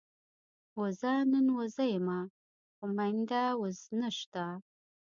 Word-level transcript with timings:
وزه 0.79 1.13
نن 1.31 1.47
وزيمه 1.57 2.19
ده، 2.25 2.31
خو 2.77 2.85
مينده 2.97 3.43
وز 3.61 3.79
نشته 4.01 4.45